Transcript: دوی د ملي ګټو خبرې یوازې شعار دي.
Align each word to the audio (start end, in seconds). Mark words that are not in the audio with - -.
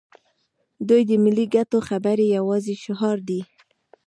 دوی 0.87 1.01
د 1.09 1.11
ملي 1.23 1.45
ګټو 1.55 1.79
خبرې 1.89 2.25
یوازې 2.37 2.75
شعار 2.83 3.17
دي. 3.29 3.41